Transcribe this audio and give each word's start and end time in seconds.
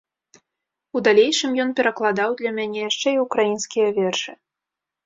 У 0.99 1.01
далейшым 1.07 1.51
ён 1.65 1.75
перакладаў 1.81 2.29
для 2.41 2.51
мяне 2.59 2.81
яшчэ 2.89 3.09
і 3.21 3.25
ўкраінскія 3.27 3.87
вершы. 4.01 4.31